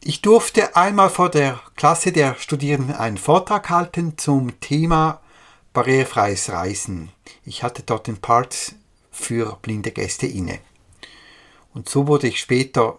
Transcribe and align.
Ich 0.03 0.22
durfte 0.22 0.75
einmal 0.75 1.09
vor 1.09 1.30
der 1.30 1.59
Klasse 1.75 2.11
der 2.11 2.36
Studierenden 2.36 2.94
einen 2.95 3.17
Vortrag 3.17 3.72
halten 3.72 4.20
zum 4.20 4.59
Thema 4.59 5.20
barrierefreies 5.73 6.52
Reisen. 6.52 7.11
Ich 7.44 7.64
hatte 7.64 7.81
dort 7.81 8.05
den 8.05 8.22
Part 8.22 8.76
für 9.09 9.58
blinde 9.64 9.89
Gäste 9.89 10.28
inne. 10.28 10.59
Und 11.73 11.89
so 11.89 12.05
wurde 12.05 12.28
ich 12.28 12.39
später 12.39 12.98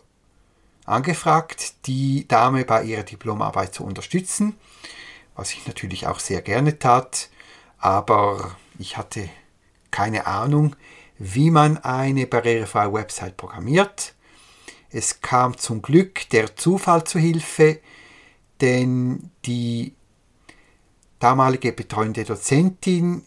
angefragt, 0.85 1.87
die 1.87 2.27
Dame 2.29 2.65
bei 2.65 2.85
ihrer 2.85 3.03
Diplomarbeit 3.03 3.75
zu 3.75 3.85
unterstützen, 3.85 4.57
was 5.35 5.53
ich 5.53 5.67
natürlich 5.67 6.07
auch 6.07 6.19
sehr 6.19 6.43
gerne 6.43 6.79
tat, 6.79 7.31
aber 7.79 8.57
ich 8.79 8.97
hatte 8.97 9.29
keine 9.91 10.27
Ahnung, 10.27 10.77
wie 11.19 11.51
man 11.51 11.79
eine 11.79 12.27
barrierefreie 12.27 12.93
Website 12.93 13.37
programmiert. 13.37 14.15
Es 14.91 15.21
kam 15.21 15.57
zum 15.57 15.83
Glück 15.83 16.29
der 16.31 16.57
Zufall 16.57 17.05
zu 17.05 17.19
Hilfe, 17.19 17.81
denn 18.61 19.31
die 19.45 19.95
damalige 21.19 21.73
betreuende 21.73 22.25
Dozentin 22.25 23.25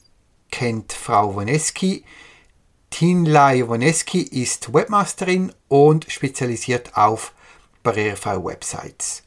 kennt 0.52 0.94
Frau 0.94 1.36
Woneski. 1.36 2.04
Tinlay 2.90 3.68
Woneski 3.68 4.22
ist 4.22 4.74
Webmasterin 4.74 5.54
und 5.68 6.06
spezialisiert 6.10 6.96
auf 6.96 7.34
barrierefreie 7.86 8.44
Websites. 8.44 9.24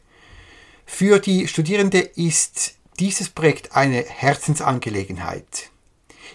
Für 0.85 1.21
die 1.21 1.49
Studierende 1.49 2.01
ist 2.01 2.75
dieses 2.99 3.31
Projekt 3.31 3.75
eine 3.75 4.03
Herzensangelegenheit. 4.03 5.71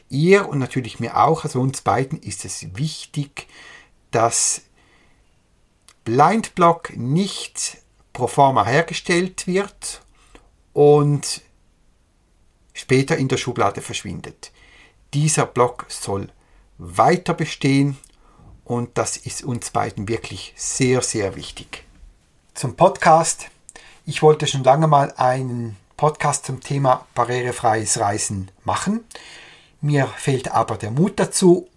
Ihr 0.10 0.48
und 0.48 0.58
natürlich 0.58 1.00
mir 1.00 1.18
auch, 1.18 1.44
also 1.44 1.60
uns 1.60 1.82
beiden, 1.82 2.20
ist 2.20 2.46
es 2.46 2.76
wichtig, 2.76 3.48
dass 4.12 4.62
Blindblock 6.06 6.96
nicht 6.96 7.78
pro 8.14 8.28
forma 8.28 8.66
hergestellt 8.66 9.46
wird 9.46 10.02
und 10.72 11.42
später 12.74 13.18
in 13.18 13.28
der 13.28 13.38
Schublade 13.38 13.82
verschwindet. 13.82 14.52
Dieser 15.14 15.46
Block 15.46 15.86
soll 15.90 16.30
weiter 16.78 17.34
bestehen 17.34 17.98
und 18.64 18.98
das 18.98 19.18
ist 19.18 19.44
uns 19.44 19.72
beiden 19.72 20.08
wirklich 20.08 20.54
sehr, 20.56 21.02
sehr 21.02 21.36
wichtig 21.36 21.86
zum 22.54 22.76
Podcast. 22.76 23.48
Ich 24.06 24.22
wollte 24.22 24.48
schon 24.48 24.64
lange 24.64 24.88
mal 24.88 25.14
einen 25.18 25.76
Podcast 25.98 26.46
zum 26.46 26.62
Thema 26.62 27.08
barrierefreies 27.16 28.00
Reisen 28.00 28.52
machen. 28.64 29.04
Mir 29.82 30.08
fehlt 30.08 30.52
aber 30.52 30.78
der 30.78 30.92
Mut 30.92 31.20
dazu. 31.20 31.68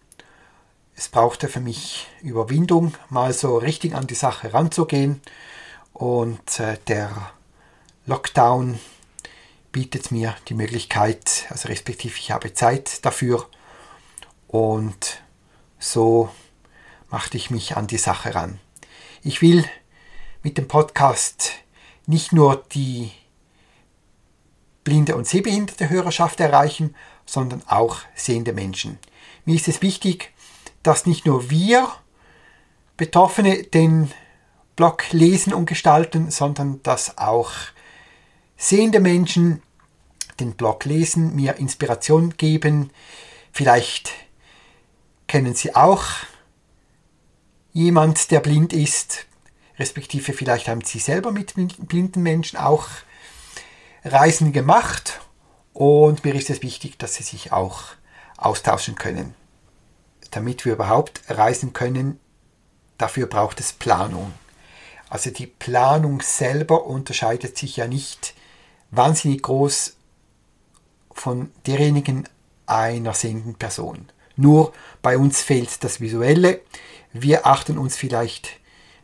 Es 0.94 1.08
brauchte 1.08 1.48
für 1.48 1.60
mich 1.60 2.08
Überwindung, 2.22 2.94
mal 3.08 3.32
so 3.32 3.56
richtig 3.58 3.94
an 3.94 4.06
die 4.06 4.14
Sache 4.14 4.52
ranzugehen. 4.52 5.20
Und 5.92 6.60
äh, 6.60 6.76
der 6.88 7.10
Lockdown 8.04 8.78
bietet 9.72 10.10
mir 10.10 10.34
die 10.48 10.54
Möglichkeit, 10.54 11.46
also 11.50 11.68
respektive 11.68 12.16
ich 12.16 12.30
habe 12.30 12.52
Zeit 12.54 13.04
dafür. 13.04 13.46
Und 14.46 15.22
so 15.78 16.28
machte 17.10 17.36
ich 17.36 17.50
mich 17.50 17.76
an 17.76 17.86
die 17.86 17.98
Sache 17.98 18.34
ran. 18.34 18.58
Ich 19.22 19.42
will 19.42 19.64
mit 20.46 20.58
dem 20.58 20.68
Podcast 20.68 21.54
nicht 22.06 22.32
nur 22.32 22.64
die 22.72 23.10
blinde 24.84 25.16
und 25.16 25.26
sehbehinderte 25.26 25.90
Hörerschaft 25.90 26.38
erreichen, 26.38 26.94
sondern 27.24 27.64
auch 27.66 27.98
sehende 28.14 28.52
Menschen. 28.52 29.00
Mir 29.44 29.56
ist 29.56 29.66
es 29.66 29.82
wichtig, 29.82 30.32
dass 30.84 31.04
nicht 31.04 31.26
nur 31.26 31.50
wir 31.50 31.88
Betroffene 32.96 33.64
den 33.64 34.12
Blog 34.76 35.10
lesen 35.10 35.52
und 35.52 35.66
gestalten, 35.66 36.30
sondern 36.30 36.80
dass 36.84 37.18
auch 37.18 37.50
sehende 38.56 39.00
Menschen 39.00 39.64
den 40.38 40.54
Blog 40.54 40.84
lesen, 40.84 41.34
mir 41.34 41.56
Inspiration 41.56 42.36
geben. 42.36 42.90
Vielleicht 43.50 44.12
kennen 45.26 45.56
Sie 45.56 45.74
auch 45.74 46.04
jemand, 47.72 48.30
der 48.30 48.38
blind 48.38 48.72
ist 48.72 49.26
respektive 49.78 50.32
vielleicht 50.32 50.68
haben 50.68 50.82
Sie 50.82 50.98
selber 50.98 51.32
mit 51.32 51.54
blinden 51.54 52.22
Menschen 52.22 52.58
auch 52.58 52.88
Reisen 54.04 54.52
gemacht 54.52 55.20
und 55.72 56.24
mir 56.24 56.34
ist 56.34 56.50
es 56.50 56.62
wichtig, 56.62 56.98
dass 56.98 57.14
Sie 57.14 57.22
sich 57.22 57.52
auch 57.52 57.82
austauschen 58.36 58.94
können. 58.94 59.34
Damit 60.30 60.64
wir 60.64 60.74
überhaupt 60.74 61.22
reisen 61.28 61.72
können, 61.72 62.18
dafür 62.98 63.26
braucht 63.26 63.60
es 63.60 63.72
Planung. 63.72 64.32
Also 65.08 65.30
die 65.30 65.46
Planung 65.46 66.20
selber 66.20 66.86
unterscheidet 66.86 67.56
sich 67.56 67.76
ja 67.76 67.86
nicht 67.86 68.34
wahnsinnig 68.90 69.42
groß 69.42 69.96
von 71.12 71.50
derjenigen 71.66 72.28
einer 72.66 73.14
sehenden 73.14 73.54
Person. 73.54 74.08
Nur 74.36 74.72
bei 75.02 75.16
uns 75.16 75.42
fehlt 75.42 75.82
das 75.84 76.00
Visuelle. 76.00 76.60
Wir 77.12 77.46
achten 77.46 77.78
uns 77.78 77.96
vielleicht 77.96 78.50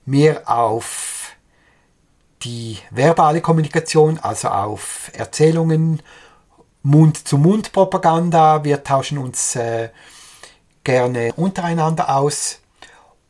mehr 0.04 0.49
auf 0.49 1.37
die 2.43 2.78
verbale 2.90 3.40
Kommunikation, 3.40 4.19
also 4.19 4.49
auf 4.49 5.10
Erzählungen, 5.14 6.02
Mund-zu-Mund-Propaganda. 6.82 8.64
Wir 8.64 8.82
tauschen 8.82 9.19
uns 9.19 9.54
äh, 9.54 9.90
gerne 10.82 11.32
untereinander 11.34 12.16
aus 12.16 12.60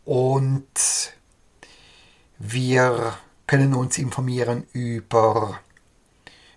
und 0.05 1.13
wir 2.39 3.15
können 3.47 3.75
uns 3.75 3.99
informieren 3.99 4.67
über 4.73 5.61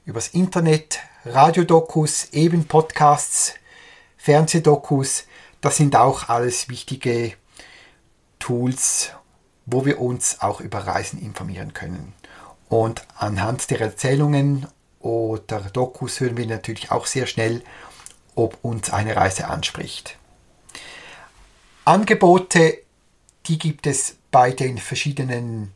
übers 0.06 0.30
Internet, 0.30 1.00
Radiodokus, 1.26 2.30
eben 2.32 2.68
Podcasts, 2.68 3.56
Fernsehdokus. 4.18 5.26
Das 5.62 5.78
sind 5.78 5.96
auch 5.96 6.30
alles 6.30 6.70
wichtige 6.70 7.34
Tools 8.40 9.12
wo 9.66 9.86
wir 9.86 10.00
uns 10.00 10.42
auch 10.42 10.62
über 10.62 10.80
Reisen 10.80 11.20
informieren 11.20 11.74
können. 11.74 12.14
Und 12.70 13.06
anhand 13.18 13.70
der 13.70 13.82
Erzählungen 13.82 14.68
oder 15.00 15.62
Dokus 15.62 16.20
hören 16.20 16.38
wir 16.38 16.48
natürlich 16.48 16.92
auch 16.92 17.06
sehr 17.06 17.28
schnell, 17.28 17.64
ob 18.34 18.58
uns 18.64 18.92
eine 18.92 19.16
Reise 19.16 19.48
anspricht. 19.48 20.18
Angebote, 21.86 22.80
die 23.48 23.60
gibt 23.60 23.86
es 23.86 24.16
bei 24.32 24.52
den 24.52 24.78
verschiedenen 24.78 25.72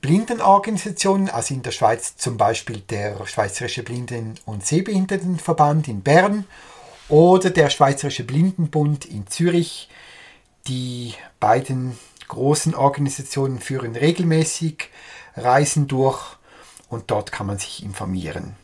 Blindenorganisationen, 0.00 1.28
also 1.28 1.54
in 1.54 1.62
der 1.62 1.72
Schweiz 1.72 2.16
zum 2.16 2.36
Beispiel 2.36 2.80
der 2.80 3.26
Schweizerische 3.26 3.82
Blinden- 3.82 4.38
und 4.46 4.64
Sehbehindertenverband 4.64 5.88
in 5.88 6.02
Bern 6.02 6.46
oder 7.08 7.50
der 7.50 7.68
Schweizerische 7.68 8.24
Blindenbund 8.24 9.04
in 9.04 9.26
Zürich. 9.26 9.88
Die 10.66 11.14
beiden 11.40 11.98
großen 12.28 12.74
Organisationen 12.74 13.58
führen 13.58 13.96
regelmäßig 13.96 14.90
Reisen 15.36 15.88
durch 15.88 16.36
und 16.88 17.10
dort 17.10 17.32
kann 17.32 17.46
man 17.46 17.58
sich 17.58 17.82
informieren. 17.82 18.56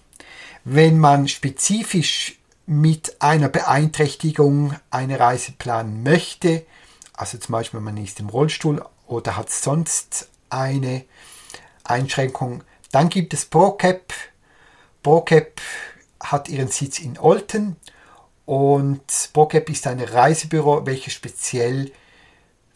Wenn 0.65 0.99
man 0.99 1.29
spezifisch 1.29 2.39
mit 2.67 3.21
einer 3.21 3.49
Beeinträchtigung 3.49 4.75
eine 4.91 5.21
Reise 5.21 5.53
planen 5.53 6.03
möchte, 6.03 6.65
also 7.13 7.39
zum 7.39 7.53
Beispiel 7.53 7.81
man 7.81 7.97
ist 7.97 8.21
im 8.21 8.29
Rollstuhl 8.29 8.85
oder 9.07 9.37
hat 9.37 9.51
sonst 9.51 10.29
eine 10.49 11.05
Einschränkung, 11.85 12.65
dann 12.91 13.09
gibt 13.09 13.35
es 13.35 13.45
ProCap. 13.45 14.15
ProCap 15.03 15.61
hat 16.21 16.49
ihren 16.49 16.69
Sitz 16.69 16.99
in 16.99 17.19
Olten 17.19 17.77
und 18.47 19.03
ProCap 19.33 19.69
ist 19.69 19.87
ein 19.87 20.01
Reisebüro, 20.01 20.87
welches 20.87 21.13
speziell 21.13 21.93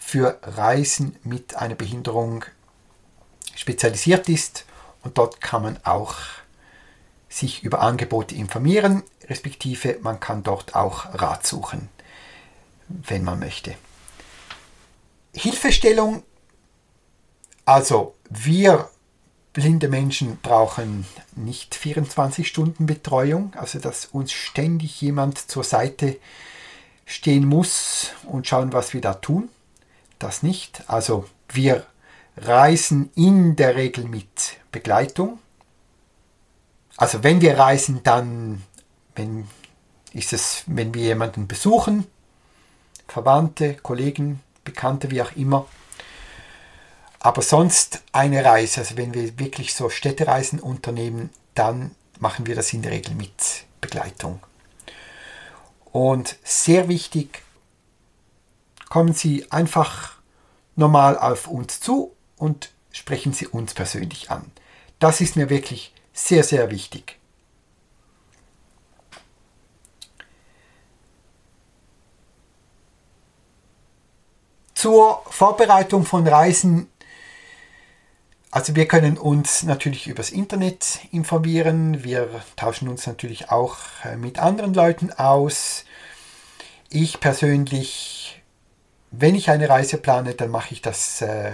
für 0.08 0.38
Reisen 0.42 1.16
mit 1.22 1.56
einer 1.56 1.74
Behinderung 1.74 2.46
spezialisiert 3.54 4.30
ist 4.30 4.64
und 5.02 5.18
dort 5.18 5.42
kann 5.42 5.62
man 5.62 5.84
auch 5.84 6.14
sich 7.28 7.62
über 7.62 7.82
Angebote 7.82 8.34
informieren, 8.34 9.02
respektive 9.28 9.98
man 10.00 10.18
kann 10.18 10.42
dort 10.42 10.74
auch 10.74 11.12
Rat 11.12 11.46
suchen, 11.46 11.90
wenn 12.88 13.22
man 13.22 13.38
möchte. 13.38 13.74
Hilfestellung, 15.34 16.22
also 17.66 18.14
wir 18.30 18.88
blinde 19.52 19.88
Menschen 19.88 20.38
brauchen 20.38 21.04
nicht 21.36 21.74
24 21.74 22.48
Stunden 22.48 22.86
Betreuung, 22.86 23.52
also 23.56 23.78
dass 23.78 24.06
uns 24.06 24.32
ständig 24.32 25.02
jemand 25.02 25.50
zur 25.50 25.64
Seite 25.64 26.16
stehen 27.04 27.44
muss 27.44 28.12
und 28.24 28.46
schauen, 28.46 28.72
was 28.72 28.94
wir 28.94 29.02
da 29.02 29.12
tun. 29.12 29.50
Das 30.18 30.42
nicht. 30.42 30.82
Also 30.88 31.26
wir 31.48 31.86
reisen 32.36 33.10
in 33.14 33.56
der 33.56 33.76
Regel 33.76 34.04
mit 34.04 34.58
Begleitung. 34.72 35.38
Also 36.96 37.22
wenn 37.22 37.40
wir 37.40 37.58
reisen, 37.58 38.02
dann 38.02 38.62
wenn, 39.14 39.48
ist 40.12 40.32
es, 40.32 40.64
wenn 40.66 40.94
wir 40.94 41.02
jemanden 41.02 41.46
besuchen, 41.46 42.06
Verwandte, 43.06 43.74
Kollegen, 43.74 44.40
Bekannte, 44.64 45.10
wie 45.10 45.22
auch 45.22 45.32
immer. 45.32 45.66
Aber 47.20 47.42
sonst 47.42 48.02
eine 48.12 48.44
Reise, 48.44 48.80
also 48.80 48.96
wenn 48.96 49.14
wir 49.14 49.38
wirklich 49.38 49.74
so 49.74 49.90
Städtereisen 49.90 50.60
unternehmen, 50.60 51.30
dann 51.54 51.94
machen 52.20 52.46
wir 52.46 52.54
das 52.54 52.72
in 52.72 52.82
der 52.82 52.92
Regel 52.92 53.14
mit 53.14 53.64
Begleitung. 53.80 54.40
Und 55.90 56.36
sehr 56.44 56.88
wichtig, 56.88 57.42
kommen 58.88 59.12
Sie 59.12 59.50
einfach 59.50 60.18
normal 60.76 61.18
auf 61.18 61.48
uns 61.48 61.80
zu 61.80 62.14
und 62.36 62.70
sprechen 62.92 63.32
Sie 63.32 63.46
uns 63.46 63.74
persönlich 63.74 64.30
an. 64.30 64.50
Das 64.98 65.20
ist 65.20 65.36
mir 65.36 65.50
wirklich 65.50 65.92
sehr, 66.12 66.42
sehr 66.42 66.70
wichtig. 66.70 67.18
Zur 74.74 75.22
Vorbereitung 75.28 76.04
von 76.04 76.26
Reisen. 76.26 76.88
Also 78.50 78.76
wir 78.76 78.86
können 78.86 79.18
uns 79.18 79.64
natürlich 79.64 80.06
übers 80.06 80.30
Internet 80.30 81.00
informieren. 81.12 82.04
Wir 82.04 82.28
tauschen 82.56 82.88
uns 82.88 83.06
natürlich 83.06 83.50
auch 83.50 83.76
äh, 84.04 84.16
mit 84.16 84.38
anderen 84.38 84.74
Leuten 84.74 85.12
aus. 85.12 85.84
Ich 86.90 87.20
persönlich, 87.20 88.17
wenn 89.10 89.34
ich 89.34 89.50
eine 89.50 89.68
Reise 89.68 89.98
plane, 89.98 90.34
dann 90.34 90.50
mache 90.50 90.74
ich 90.74 90.82
das 90.82 91.22
äh, 91.22 91.52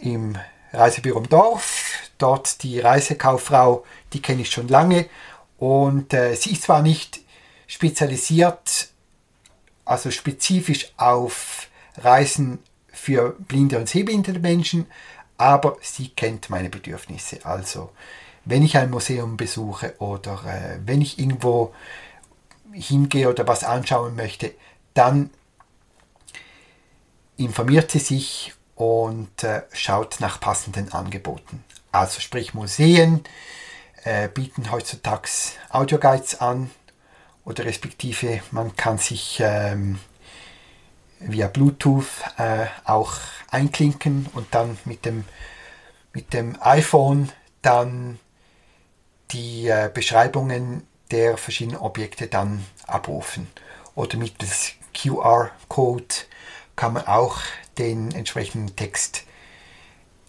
im 0.00 0.36
Reisebüro 0.72 1.18
im 1.18 1.28
Dorf. 1.28 1.92
Dort 2.18 2.62
die 2.62 2.80
Reisekauffrau, 2.80 3.84
die 4.12 4.22
kenne 4.22 4.42
ich 4.42 4.50
schon 4.50 4.68
lange. 4.68 5.06
Und 5.58 6.14
äh, 6.14 6.34
sie 6.34 6.52
ist 6.52 6.62
zwar 6.62 6.82
nicht 6.82 7.20
spezialisiert, 7.66 8.88
also 9.84 10.10
spezifisch 10.10 10.92
auf 10.96 11.68
Reisen 11.96 12.58
für 12.88 13.36
blinde 13.38 13.78
und 13.78 13.88
sehbehinderte 13.88 14.40
Menschen, 14.40 14.86
aber 15.38 15.76
sie 15.80 16.08
kennt 16.08 16.50
meine 16.50 16.70
Bedürfnisse. 16.70 17.44
Also 17.44 17.90
wenn 18.44 18.62
ich 18.62 18.76
ein 18.78 18.90
Museum 18.90 19.36
besuche 19.36 19.94
oder 19.98 20.42
äh, 20.46 20.78
wenn 20.84 21.00
ich 21.00 21.18
irgendwo 21.18 21.74
hingehe 22.72 23.28
oder 23.28 23.46
was 23.46 23.64
anschauen 23.64 24.16
möchte, 24.16 24.52
dann 24.94 25.30
informiert 27.36 27.90
sie 27.90 27.98
sich 27.98 28.54
und 28.74 29.42
äh, 29.42 29.62
schaut 29.72 30.20
nach 30.20 30.40
passenden 30.40 30.92
Angeboten. 30.92 31.64
Also 31.92 32.20
sprich 32.20 32.54
Museen 32.54 33.24
äh, 34.04 34.28
bieten 34.28 34.70
heutzutage 34.70 35.28
Audioguides 35.70 36.40
an 36.40 36.70
oder 37.44 37.64
respektive 37.64 38.40
man 38.50 38.76
kann 38.76 38.98
sich 38.98 39.38
ähm, 39.40 39.98
via 41.20 41.48
Bluetooth 41.48 42.06
äh, 42.38 42.66
auch 42.84 43.14
einklinken 43.50 44.26
und 44.34 44.54
dann 44.54 44.78
mit 44.84 45.04
dem, 45.04 45.24
mit 46.12 46.32
dem 46.32 46.56
iPhone 46.60 47.32
dann 47.62 48.18
die 49.30 49.68
äh, 49.68 49.90
Beschreibungen 49.92 50.86
der 51.10 51.36
verschiedenen 51.36 51.80
Objekte 51.80 52.26
dann 52.26 52.64
abrufen. 52.86 53.48
Oder 53.94 54.18
mit 54.18 54.40
dem 54.42 54.48
QR-Code 54.94 56.14
kann 56.76 56.92
man 56.92 57.06
auch 57.06 57.38
den 57.78 58.12
entsprechenden 58.12 58.76
Text 58.76 59.24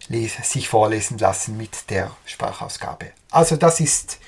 sich 0.10 0.70
vorlesen 0.70 1.18
lassen 1.18 1.58
mit 1.58 1.90
der 1.90 2.16
Sprachausgabe. 2.26 3.12
Also 3.30 3.58
das 3.58 3.82
ist 3.82 4.20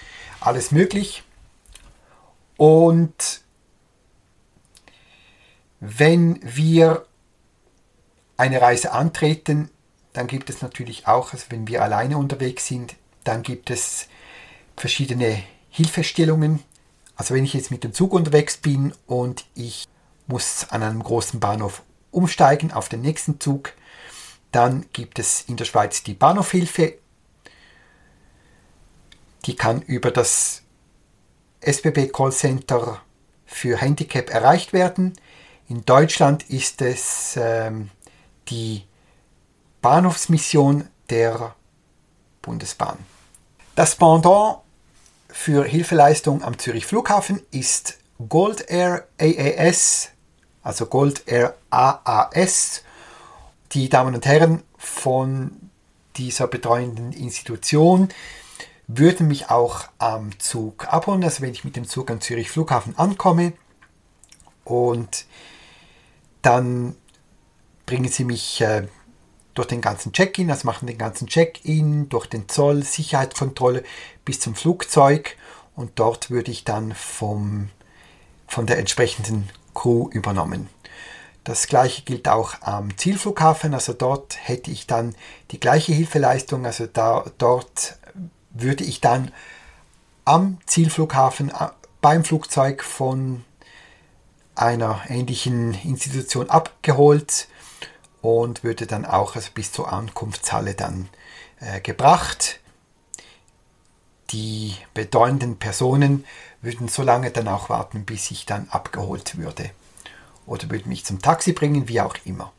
alles 0.41 0.71
möglich. 0.71 1.23
Und 2.57 3.41
wenn 5.79 6.39
wir 6.43 7.05
eine 8.35 8.61
Reise 8.61 8.91
antreten, 8.91 9.69
dann 10.11 10.27
gibt 10.27 10.49
es 10.49 10.61
natürlich 10.61 11.07
auch, 11.07 11.31
also 11.31 11.45
wenn 11.49 11.67
wir 11.67 11.81
alleine 11.81 12.17
unterwegs 12.17 12.67
sind, 12.67 12.95
dann 13.23 13.43
gibt 13.43 13.69
es 13.69 14.07
verschiedene 14.75 15.41
Hilfestellungen. 15.69 16.61
Also 17.15 17.33
wenn 17.33 17.45
ich 17.45 17.53
jetzt 17.53 17.71
mit 17.71 17.85
dem 17.85 17.93
Zug 17.93 18.11
unterwegs 18.11 18.57
bin 18.57 18.93
und 19.07 19.45
ich 19.55 19.85
muss 20.27 20.67
an 20.69 20.83
einem 20.83 21.03
großen 21.03 21.39
Bahnhof 21.39 21.83
umsteigen 22.11 22.71
auf 22.71 22.89
den 22.89 23.01
nächsten 23.01 23.39
Zug. 23.39 23.73
Dann 24.51 24.85
gibt 24.93 25.19
es 25.19 25.41
in 25.41 25.57
der 25.57 25.65
Schweiz 25.65 26.03
die 26.03 26.13
Bahnhofhilfe. 26.13 26.97
Die 29.45 29.55
kann 29.55 29.81
über 29.81 30.11
das 30.11 30.63
SBB 31.61 32.11
Callcenter 32.11 33.01
für 33.45 33.77
Handicap 33.77 34.29
erreicht 34.29 34.73
werden. 34.73 35.13
In 35.67 35.85
Deutschland 35.85 36.49
ist 36.49 36.81
es 36.81 37.37
ähm, 37.37 37.89
die 38.47 38.85
Bahnhofsmission 39.81 40.87
der 41.09 41.55
Bundesbahn. 42.41 42.97
Das 43.75 43.95
Pendant 43.95 44.57
für 45.29 45.63
Hilfeleistung 45.63 46.43
am 46.43 46.57
Zürich 46.57 46.85
Flughafen 46.85 47.41
ist 47.51 47.99
Gold 48.27 48.69
Air 48.69 49.07
AAS 49.19 50.09
also 50.69 50.85
Gold 50.85 51.23
Air 51.25 51.55
AAS. 51.71 52.83
Die 53.71 53.89
Damen 53.89 54.15
und 54.15 54.25
Herren 54.25 54.63
von 54.77 55.71
dieser 56.15 56.47
betreuenden 56.47 57.11
Institution 57.11 58.09
würden 58.87 59.27
mich 59.27 59.49
auch 59.49 59.85
am 59.97 60.37
Zug 60.39 60.91
abholen, 60.91 61.23
also 61.23 61.41
wenn 61.41 61.51
ich 61.51 61.63
mit 61.63 61.75
dem 61.75 61.87
Zug 61.87 62.09
am 62.11 62.21
Zürich 62.21 62.51
Flughafen 62.51 62.97
ankomme 62.97 63.53
und 64.63 65.25
dann 66.41 66.95
bringen 67.85 68.09
sie 68.09 68.23
mich 68.23 68.61
äh, 68.61 68.87
durch 69.55 69.67
den 69.67 69.81
ganzen 69.81 70.13
Check-in, 70.13 70.51
also 70.51 70.67
machen 70.67 70.87
den 70.87 70.97
ganzen 70.97 71.27
Check-in, 71.27 72.09
durch 72.09 72.27
den 72.27 72.47
Zoll, 72.47 72.83
Sicherheitskontrolle 72.83 73.83
bis 74.23 74.39
zum 74.39 74.53
Flugzeug 74.55 75.35
und 75.75 75.93
dort 75.95 76.29
würde 76.29 76.51
ich 76.51 76.63
dann 76.63 76.93
vom, 76.93 77.69
von 78.47 78.67
der 78.67 78.77
entsprechenden 78.77 79.49
Crew 79.73 80.09
übernommen. 80.11 80.69
Das 81.43 81.67
gleiche 81.67 82.03
gilt 82.03 82.27
auch 82.27 82.55
am 82.61 82.95
Zielflughafen, 82.97 83.73
also 83.73 83.93
dort 83.93 84.37
hätte 84.41 84.69
ich 84.71 84.87
dann 84.87 85.15
die 85.51 85.59
gleiche 85.59 85.93
Hilfeleistung, 85.93 86.65
also 86.65 86.85
da, 86.85 87.25
dort 87.37 87.97
würde 88.51 88.83
ich 88.83 89.01
dann 89.01 89.31
am 90.25 90.57
Zielflughafen 90.65 91.51
beim 92.01 92.23
Flugzeug 92.23 92.83
von 92.83 93.43
einer 94.55 95.01
ähnlichen 95.07 95.73
Institution 95.73 96.49
abgeholt 96.49 97.47
und 98.21 98.63
würde 98.63 98.85
dann 98.85 99.05
auch 99.05 99.35
also 99.35 99.49
bis 99.53 99.71
zur 99.71 99.91
Ankunftshalle 99.91 100.75
dann 100.75 101.09
äh, 101.61 101.79
gebracht. 101.79 102.59
Die 104.31 104.75
bedeutenden 104.93 105.57
Personen 105.57 106.25
würden 106.61 106.87
so 106.87 107.03
lange 107.03 107.31
dann 107.31 107.47
auch 107.47 107.69
warten, 107.69 108.05
bis 108.05 108.31
ich 108.31 108.45
dann 108.45 108.67
abgeholt 108.69 109.37
würde. 109.37 109.71
Oder 110.45 110.69
würden 110.69 110.89
mich 110.89 111.05
zum 111.05 111.21
Taxi 111.21 111.53
bringen, 111.53 111.87
wie 111.87 112.01
auch 112.01 112.15
immer. 112.25 112.51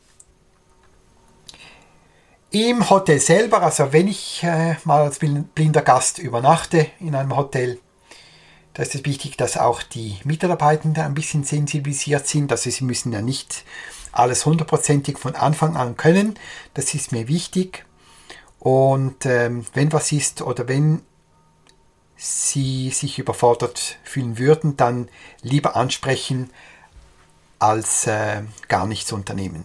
Im 2.51 2.91
Hotel 2.91 3.21
selber, 3.21 3.63
also 3.63 3.93
wenn 3.93 4.09
ich 4.09 4.43
äh, 4.43 4.77
mal 4.85 5.03
als 5.03 5.21
blinder 5.21 5.83
Gast 5.83 6.19
übernachte 6.19 6.89
in 6.99 7.15
einem 7.15 7.37
Hotel, 7.37 7.79
da 8.75 8.83
ist 8.83 8.95
es 8.95 9.05
wichtig, 9.05 9.37
dass 9.37 9.57
auch 9.57 9.83
die 9.83 10.19
Mitarbeitenden 10.25 11.05
ein 11.05 11.15
bisschen 11.15 11.45
sensibilisiert 11.45 12.27
sind. 12.27 12.51
Also 12.51 12.71
sie 12.71 12.85
müssen 12.85 13.13
ja 13.13 13.21
nicht 13.21 13.65
alles 14.13 14.47
hundertprozentig 14.47 15.19
von 15.19 15.37
Anfang 15.37 15.77
an 15.77 15.97
können. 15.97 16.35
Das 16.75 16.95
ist 16.95 17.13
mir 17.13 17.29
wichtig. 17.29 17.85
Und 18.59 19.27
ähm, 19.27 19.65
wenn 19.75 19.93
was 19.93 20.13
ist 20.13 20.43
oder 20.43 20.69
wenn 20.69 21.03
sie 22.21 22.91
sich 22.91 23.19
überfordert 23.19 23.99
fühlen 24.05 24.37
würden, 24.37 24.77
dann 24.77 25.09
lieber 25.41 25.75
ansprechen, 25.75 26.51
als 27.59 28.07
äh, 28.07 28.43
gar 28.69 28.87
nichts 28.87 29.11
unternehmen. 29.13 29.65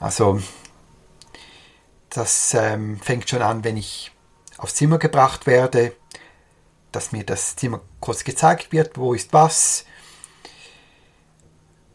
Also 0.00 0.40
das 2.10 2.52
ähm, 2.54 2.98
fängt 3.00 3.30
schon 3.30 3.42
an, 3.42 3.62
wenn 3.62 3.76
ich 3.76 4.10
aufs 4.58 4.74
Zimmer 4.74 4.98
gebracht 4.98 5.46
werde, 5.46 5.94
dass 6.90 7.12
mir 7.12 7.24
das 7.24 7.54
Zimmer 7.54 7.80
kurz 8.00 8.24
gezeigt 8.24 8.72
wird, 8.72 8.98
wo 8.98 9.14
ist 9.14 9.32
was, 9.32 9.84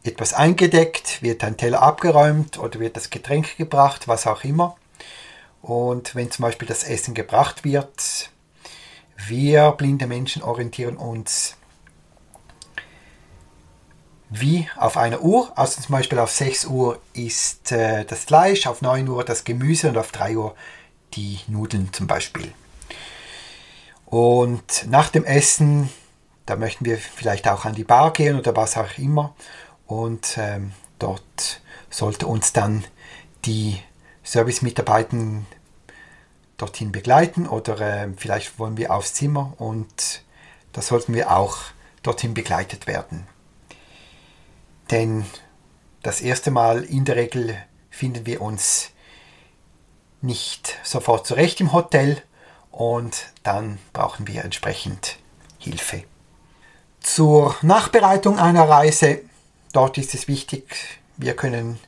etwas 0.04 0.34
eingedeckt, 0.34 1.22
wird 1.22 1.46
ein 1.46 1.56
Teller 1.56 1.82
abgeräumt 1.82 2.58
oder 2.60 2.82
wird 2.82 2.98
das 2.98 3.10
Getränk 3.10 3.56
gebracht, 3.56 4.10
was 4.10 4.28
auch 4.28 4.44
immer. 4.44 4.76
Und 5.62 6.14
wenn 6.14 6.30
zum 6.30 6.44
Beispiel 6.44 6.68
das 6.68 6.84
Essen 6.84 7.14
gebracht 7.14 7.64
wird, 7.64 8.32
wir 9.16 9.72
blinde 9.72 10.08
Menschen 10.08 10.44
orientieren 10.44 10.98
uns 10.98 11.56
wie 14.40 14.68
auf 14.76 14.98
einer 14.98 15.22
Uhr. 15.22 15.52
Also 15.56 15.82
zum 15.82 15.94
Beispiel 15.94 16.20
auf 16.20 16.32
6 16.32 16.66
Uhr 16.66 17.00
ist 17.14 17.72
äh, 17.72 18.06
das 18.06 18.26
Fleisch, 18.26 18.68
auf 18.68 18.82
9 18.82 19.08
Uhr 19.08 19.24
das 19.24 19.44
Gemüse 19.44 19.90
und 19.90 19.98
auf 19.98 20.12
3 20.12 20.38
Uhr 20.38 20.56
die 21.14 21.40
Nudeln 21.48 21.94
zum 21.94 22.08
Beispiel. 22.08 22.52
Und 24.06 24.86
nach 24.88 25.10
dem 25.10 25.24
Essen, 25.24 25.90
da 26.46 26.56
möchten 26.56 26.86
wir 26.86 26.98
vielleicht 26.98 27.48
auch 27.48 27.66
an 27.66 27.76
die 27.76 27.84
Bar 27.84 28.14
gehen 28.14 28.38
oder 28.38 28.56
was 28.56 28.78
auch 28.78 28.98
immer. 28.98 29.36
Und 29.86 30.38
ähm, 30.38 30.74
dort 31.00 31.62
sollte 31.90 32.28
uns 32.28 32.54
dann 32.54 32.84
die 33.46 33.80
Service-Mitarbeiter 34.24 35.18
dorthin 36.58 36.92
begleiten 36.92 37.48
oder 37.48 37.80
äh, 37.82 38.08
vielleicht 38.16 38.58
wollen 38.58 38.78
wir 38.78 38.94
aufs 38.94 39.14
Zimmer 39.14 39.54
und 39.58 40.24
da 40.72 40.82
sollten 40.82 41.14
wir 41.14 41.32
auch 41.32 41.58
dorthin 42.04 42.34
begleitet 42.34 42.88
werden. 42.88 43.28
Denn 44.92 45.26
das 46.02 46.22
erste 46.22 46.52
Mal 46.52 46.84
in 46.84 47.06
der 47.06 47.16
Regel 47.16 47.58
finden 47.90 48.26
wir 48.26 48.42
uns 48.42 48.90
nicht 50.22 50.78
sofort 50.84 51.28
zurecht 51.28 51.60
im 51.62 51.74
Hotel 51.74 52.22
und 52.72 53.32
dann 53.44 53.78
brauchen 53.92 54.28
wir 54.28 54.44
entsprechend 54.44 55.18
Hilfe. 55.60 56.04
Zur 57.02 57.56
Nachbereitung 57.62 58.40
einer 58.40 58.68
Reise, 58.68 59.22
dort 59.74 59.98
ist 59.98 60.14
es 60.14 60.28
wichtig, 60.28 61.00
wir 61.18 61.36
können 61.36 61.80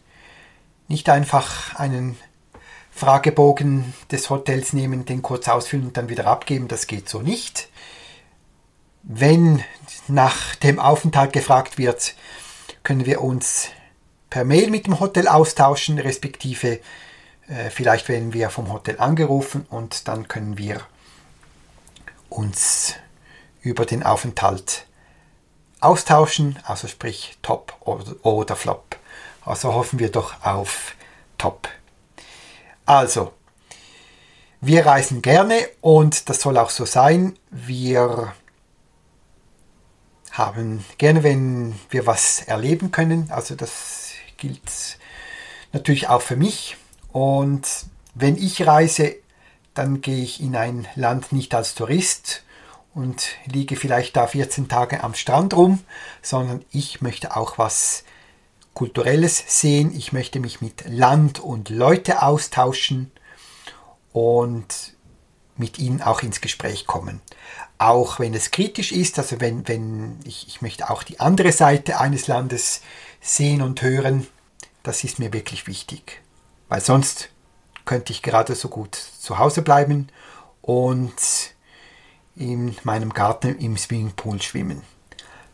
nicht 0.88 1.10
einfach 1.10 1.76
einen 1.76 2.18
Fragebogen 2.92 3.94
des 4.12 4.30
Hotels 4.30 4.74
nehmen, 4.74 5.06
den 5.06 5.22
kurz 5.22 5.48
ausfüllen 5.48 5.88
und 5.88 5.98
dann 5.98 6.10
wieder 6.10 6.28
abgeben. 6.28 6.68
Das 6.68 6.88
geht 6.88 7.10
so 7.10 7.22
nicht. 7.22 7.70
Wenn 9.04 9.64
nach 10.08 10.56
dem 10.56 10.80
Aufenthalt 10.80 11.34
gefragt 11.34 11.78
wird, 11.78 12.16
können 12.86 13.06
wir 13.06 13.22
uns 13.22 13.72
per 14.30 14.46
Mail 14.46 14.70
mit 14.70 14.88
dem 14.88 15.02
Hotel 15.02 15.28
austauschen, 15.28 16.00
respektive 16.00 16.80
äh, 17.48 17.70
vielleicht 17.70 18.08
werden 18.08 18.32
wir 18.32 18.50
vom 18.50 18.72
Hotel 18.72 19.00
angerufen 19.00 19.66
und 19.70 20.08
dann 20.08 20.30
können 20.30 20.58
wir 20.58 20.80
uns 22.30 22.96
über 23.62 23.86
den 23.86 24.04
Aufenthalt 24.04 24.86
austauschen, 25.82 26.60
also 26.64 26.88
sprich 26.88 27.38
Top 27.42 27.76
oder, 27.82 28.16
oder 28.24 28.56
Flop. 28.56 28.98
Also 29.44 29.74
hoffen 29.74 30.00
wir 30.00 30.12
doch 30.12 30.44
auf 30.44 30.96
Top. 31.38 31.68
Also, 32.86 33.34
wir 34.62 34.86
reisen 34.86 35.22
gerne 35.22 35.58
und 35.82 36.30
das 36.30 36.42
soll 36.42 36.58
auch 36.58 36.70
so 36.70 36.86
sein. 36.86 37.38
Wir 37.50 38.34
haben 40.38 40.84
gerne, 40.98 41.24
wenn 41.24 41.76
wir 41.90 42.06
was 42.06 42.42
erleben 42.42 42.92
können. 42.92 43.30
Also 43.32 43.56
das 43.56 44.12
gilt 44.38 44.98
natürlich 45.74 46.08
auch 46.10 46.22
für 46.22 46.36
mich. 46.36 46.78
Und 47.12 47.68
wenn 48.14 48.36
ich 48.36 48.66
reise, 48.66 49.16
dann 49.74 50.02
gehe 50.02 50.24
ich 50.24 50.42
in 50.42 50.56
ein 50.56 50.88
Land 50.96 51.32
nicht 51.32 51.54
als 51.54 51.76
Tourist 51.76 52.44
und 52.94 53.28
liege 53.46 53.76
vielleicht 53.76 54.16
da 54.16 54.26
14 54.26 54.70
Tage 54.70 55.04
am 55.04 55.14
Strand 55.14 55.56
rum, 55.56 55.80
sondern 56.22 56.64
ich 56.72 57.02
möchte 57.02 57.36
auch 57.36 57.58
was 57.58 58.06
Kulturelles 58.74 59.44
sehen, 59.48 59.94
ich 59.96 60.12
möchte 60.12 60.40
mich 60.40 60.62
mit 60.62 60.84
Land 60.88 61.40
und 61.40 61.70
Leute 61.70 62.22
austauschen 62.22 63.12
und 64.12 64.95
mit 65.58 65.80
ihnen 65.80 66.02
auch 66.02 66.22
ins 66.22 66.42
Gespräch 66.42 66.86
kommen. 66.86 67.22
Auch 67.78 68.20
wenn 68.20 68.34
es 68.34 68.52
kritisch 68.52 68.92
ist, 68.92 69.18
also 69.20 69.40
wenn, 69.40 69.68
wenn 69.68 70.20
ich, 70.26 70.48
ich 70.48 70.62
möchte 70.62 70.90
auch 70.90 71.04
die 71.04 71.20
andere 71.20 71.52
Seite 71.52 72.00
eines 72.00 72.28
Landes 72.28 72.82
sehen 73.22 73.62
und 73.62 73.82
hören, 73.82 74.28
das 74.84 75.04
ist 75.04 75.20
mir 75.20 75.34
wirklich 75.34 75.68
wichtig. 75.68 76.22
Weil 76.70 76.82
sonst 76.82 77.30
könnte 77.86 78.12
ich 78.12 78.22
gerade 78.22 78.56
so 78.56 78.70
gut 78.70 78.96
zu 78.96 79.38
Hause 79.40 79.62
bleiben 79.62 80.10
und 80.62 81.14
in 82.36 82.76
meinem 82.84 83.14
Garten 83.14 83.58
im 83.60 83.78
Swimmingpool 83.78 84.42
schwimmen. 84.42 84.82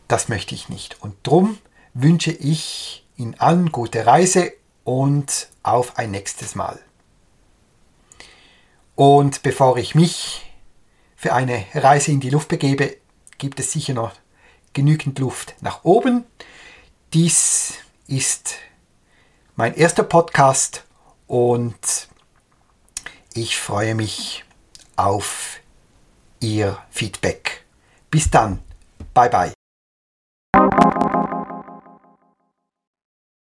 Das 0.08 0.28
möchte 0.28 0.54
ich 0.54 0.68
nicht. 0.68 1.00
Und 1.02 1.14
darum 1.22 1.58
wünsche 1.94 2.32
ich 2.32 3.06
Ihnen 3.16 3.38
allen 3.38 3.70
gute 3.70 4.06
Reise 4.06 4.52
und 4.84 5.48
auf 5.62 5.98
ein 5.98 6.10
nächstes 6.10 6.54
Mal. 6.54 6.80
Und 8.94 9.42
bevor 9.42 9.76
ich 9.78 9.94
mich 9.94 10.50
für 11.16 11.32
eine 11.32 11.64
Reise 11.74 12.10
in 12.10 12.20
die 12.20 12.30
Luft 12.30 12.48
begebe, 12.48 12.96
gibt 13.38 13.60
es 13.60 13.72
sicher 13.72 13.94
noch 13.94 14.12
genügend 14.72 15.18
Luft 15.18 15.54
nach 15.60 15.84
oben. 15.84 16.24
Dies 17.12 17.74
ist 18.06 18.54
mein 19.56 19.74
erster 19.74 20.02
Podcast 20.02 20.84
und 21.26 22.08
ich 23.34 23.58
freue 23.58 23.94
mich 23.94 24.44
auf 24.96 25.60
Ihr 26.40 26.78
Feedback. 26.90 27.64
Bis 28.10 28.30
dann. 28.30 28.60
Bye 29.14 29.30
bye. 29.30 29.61